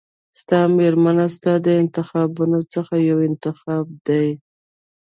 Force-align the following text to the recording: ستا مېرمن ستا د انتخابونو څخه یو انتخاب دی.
ستا 0.39 0.59
مېرمن 0.77 1.17
ستا 1.35 1.53
د 1.65 1.67
انتخابونو 1.83 2.59
څخه 2.73 2.93
یو 3.09 3.17
انتخاب 3.29 3.85
دی. 4.07 4.27